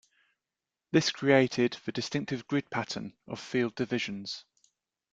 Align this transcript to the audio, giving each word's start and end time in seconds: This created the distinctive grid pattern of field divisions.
This 0.91 1.11
created 1.11 1.77
the 1.85 1.91
distinctive 1.91 2.47
grid 2.47 2.71
pattern 2.71 3.13
of 3.27 3.39
field 3.39 3.75
divisions. 3.75 4.45